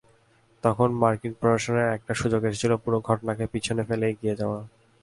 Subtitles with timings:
[0.63, 4.59] তখন মার্কিন প্রশাসনের একটি সুযোগ এসেছিল পুরো ঘটনাকে পেছনে ফেলে এগিয়ে যাওয়া।